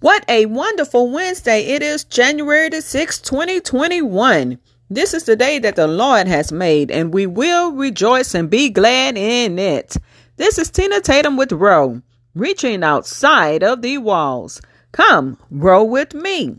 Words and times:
What 0.00 0.24
a 0.28 0.46
wonderful 0.46 1.10
Wednesday. 1.10 1.64
It 1.66 1.82
is 1.82 2.04
January 2.04 2.68
the 2.68 2.78
6th, 2.78 3.22
2021. 3.22 4.58
This 4.90 5.14
is 5.14 5.24
the 5.24 5.36
day 5.36 5.58
that 5.60 5.76
the 5.76 5.86
Lord 5.86 6.26
has 6.26 6.52
made, 6.52 6.90
and 6.90 7.14
we 7.14 7.26
will 7.26 7.72
rejoice 7.72 8.34
and 8.34 8.50
be 8.50 8.68
glad 8.68 9.16
in 9.16 9.58
it. 9.58 9.96
This 10.36 10.58
is 10.58 10.68
Tina 10.70 11.00
Tatum 11.00 11.36
with 11.36 11.52
Row, 11.52 12.02
reaching 12.34 12.82
outside 12.82 13.62
of 13.62 13.80
the 13.80 13.96
walls. 13.98 14.60
Come, 14.92 15.38
row 15.50 15.84
with 15.84 16.12
me. 16.12 16.56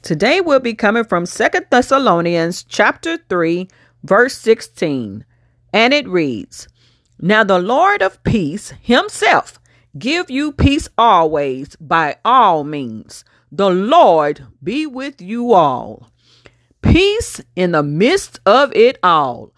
Today 0.00 0.40
we'll 0.40 0.60
be 0.60 0.74
coming 0.74 1.04
from 1.04 1.26
Second 1.26 1.66
Thessalonians 1.70 2.62
chapter 2.62 3.18
3, 3.28 3.68
verse 4.04 4.38
16. 4.38 5.24
And 5.72 5.92
it 5.92 6.08
reads, 6.08 6.68
Now 7.20 7.44
the 7.44 7.58
Lord 7.58 8.00
of 8.00 8.22
peace 8.22 8.72
himself 8.80 9.58
Give 9.96 10.28
you 10.30 10.52
peace 10.52 10.88
always 10.98 11.76
by 11.76 12.16
all 12.24 12.64
means. 12.64 13.24
The 13.52 13.70
Lord 13.70 14.46
be 14.62 14.84
with 14.84 15.22
you 15.22 15.52
all. 15.52 16.10
Peace 16.82 17.40
in 17.54 17.72
the 17.72 17.82
midst 17.82 18.40
of 18.44 18.72
it 18.74 18.98
all. 19.02 19.52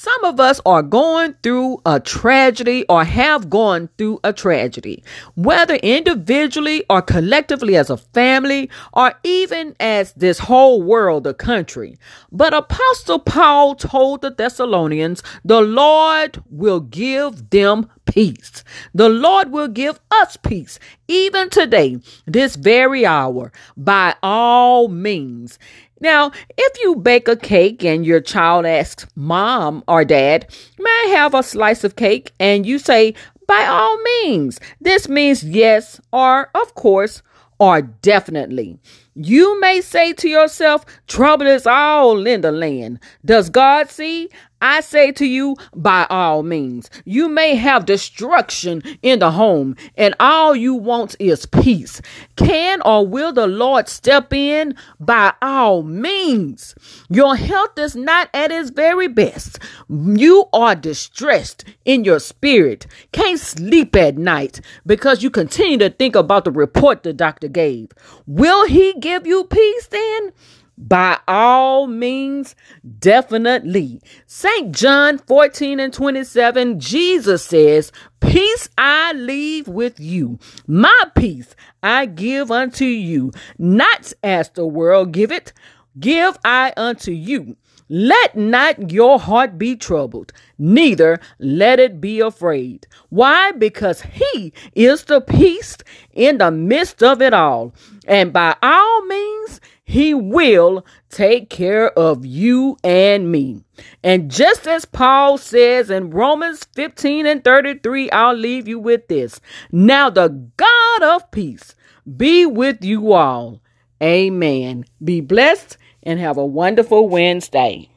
Some 0.00 0.22
of 0.24 0.38
us 0.38 0.60
are 0.64 0.82
going 0.82 1.34
through 1.42 1.80
a 1.84 1.98
tragedy 1.98 2.84
or 2.88 3.02
have 3.02 3.50
gone 3.50 3.88
through 3.98 4.20
a 4.22 4.32
tragedy, 4.32 5.02
whether 5.34 5.74
individually 5.74 6.84
or 6.88 7.02
collectively 7.02 7.74
as 7.74 7.90
a 7.90 7.96
family 7.96 8.70
or 8.92 9.14
even 9.24 9.74
as 9.80 10.12
this 10.12 10.38
whole 10.38 10.82
world, 10.82 11.26
a 11.26 11.34
country. 11.34 11.98
But 12.30 12.54
Apostle 12.54 13.18
Paul 13.18 13.74
told 13.74 14.20
the 14.22 14.30
Thessalonians, 14.30 15.22
the 15.44 15.62
Lord 15.62 16.44
will 16.48 16.78
give 16.78 17.50
them 17.50 17.88
peace. 18.08 18.64
The 18.94 19.08
Lord 19.08 19.52
will 19.52 19.68
give 19.68 20.00
us 20.10 20.36
peace, 20.36 20.78
even 21.06 21.50
today, 21.50 21.98
this 22.26 22.56
very 22.56 23.06
hour, 23.06 23.52
by 23.76 24.14
all 24.22 24.88
means. 24.88 25.58
Now, 26.00 26.32
if 26.56 26.82
you 26.82 26.96
bake 26.96 27.28
a 27.28 27.36
cake 27.36 27.84
and 27.84 28.06
your 28.06 28.20
child 28.20 28.66
asks 28.66 29.06
mom 29.14 29.82
or 29.88 30.04
dad, 30.04 30.46
may 30.78 30.90
I 31.06 31.14
have 31.16 31.34
a 31.34 31.42
slice 31.42 31.84
of 31.84 31.96
cake? 31.96 32.32
And 32.38 32.64
you 32.64 32.78
say, 32.78 33.14
by 33.46 33.66
all 33.66 34.00
means. 34.02 34.60
This 34.80 35.08
means 35.08 35.42
yes 35.42 36.00
or 36.12 36.50
of 36.54 36.74
course 36.74 37.22
or 37.58 37.82
definitely. 37.82 38.78
You 39.20 39.58
may 39.60 39.80
say 39.80 40.12
to 40.12 40.28
yourself, 40.28 40.86
trouble 41.08 41.48
is 41.48 41.66
all 41.66 42.24
in 42.24 42.40
the 42.42 42.52
land. 42.52 43.00
Does 43.24 43.50
God 43.50 43.90
see? 43.90 44.28
I 44.60 44.80
say 44.80 45.12
to 45.12 45.24
you, 45.24 45.56
by 45.74 46.06
all 46.10 46.42
means, 46.42 46.90
you 47.04 47.28
may 47.28 47.54
have 47.54 47.86
destruction 47.86 48.82
in 49.02 49.20
the 49.20 49.30
home, 49.30 49.76
and 49.96 50.16
all 50.18 50.56
you 50.56 50.74
want 50.74 51.14
is 51.20 51.46
peace. 51.46 52.02
Can 52.34 52.82
or 52.82 53.06
will 53.06 53.32
the 53.32 53.46
Lord 53.46 53.88
step 53.88 54.32
in? 54.32 54.74
By 54.98 55.32
all 55.40 55.84
means. 55.84 56.74
Your 57.08 57.36
health 57.36 57.78
is 57.78 57.94
not 57.94 58.30
at 58.34 58.50
its 58.50 58.70
very 58.70 59.06
best. 59.06 59.60
You 59.88 60.46
are 60.52 60.74
distressed 60.74 61.64
in 61.84 62.04
your 62.04 62.18
spirit, 62.18 62.86
can't 63.12 63.38
sleep 63.38 63.94
at 63.94 64.18
night 64.18 64.60
because 64.84 65.22
you 65.22 65.30
continue 65.30 65.78
to 65.78 65.90
think 65.90 66.16
about 66.16 66.44
the 66.44 66.50
report 66.50 67.04
the 67.04 67.12
doctor 67.12 67.48
gave. 67.48 67.90
Will 68.26 68.66
He 68.66 68.92
give 69.08 69.26
you 69.26 69.44
peace 69.44 69.86
then? 69.86 70.32
By 70.76 71.18
all 71.26 71.86
means, 71.86 72.54
definitely. 73.00 74.00
St. 74.26 74.70
John 74.70 75.18
14 75.18 75.80
and 75.80 75.92
27, 75.92 76.78
Jesus 76.78 77.44
says, 77.44 77.90
Peace 78.20 78.68
I 78.76 79.12
leave 79.14 79.66
with 79.66 79.98
you, 79.98 80.38
my 80.66 81.04
peace 81.16 81.56
I 81.82 82.04
give 82.06 82.50
unto 82.50 82.84
you, 82.84 83.32
not 83.58 84.12
as 84.22 84.50
the 84.50 84.66
world 84.66 85.12
give 85.12 85.32
it, 85.32 85.52
give 85.98 86.38
I 86.44 86.74
unto 86.76 87.12
you. 87.12 87.56
Let 87.88 88.36
not 88.36 88.92
your 88.92 89.18
heart 89.18 89.56
be 89.56 89.74
troubled, 89.74 90.32
neither 90.58 91.20
let 91.38 91.80
it 91.80 92.00
be 92.00 92.20
afraid. 92.20 92.86
Why? 93.08 93.52
Because 93.52 94.02
he 94.02 94.52
is 94.74 95.04
the 95.04 95.20
peace 95.20 95.76
in 96.12 96.38
the 96.38 96.50
midst 96.50 97.02
of 97.02 97.22
it 97.22 97.32
all. 97.32 97.72
And 98.06 98.32
by 98.32 98.56
all 98.62 99.04
means, 99.06 99.60
he 99.84 100.12
will 100.12 100.84
take 101.08 101.48
care 101.48 101.90
of 101.98 102.26
you 102.26 102.76
and 102.84 103.32
me. 103.32 103.64
And 104.04 104.30
just 104.30 104.66
as 104.66 104.84
Paul 104.84 105.38
says 105.38 105.88
in 105.88 106.10
Romans 106.10 106.66
15 106.74 107.24
and 107.26 107.42
33, 107.42 108.10
I'll 108.10 108.34
leave 108.34 108.68
you 108.68 108.78
with 108.78 109.08
this. 109.08 109.40
Now 109.72 110.10
the 110.10 110.28
God 110.58 111.02
of 111.02 111.30
peace 111.30 111.74
be 112.16 112.44
with 112.44 112.84
you 112.84 113.14
all. 113.14 113.62
Amen. 114.02 114.84
Be 115.02 115.20
blessed 115.20 115.76
and 116.02 116.20
have 116.20 116.36
a 116.36 116.46
wonderful 116.46 117.08
Wednesday. 117.08 117.88